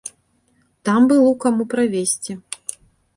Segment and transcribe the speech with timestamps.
[0.87, 2.31] Там было каму правесці.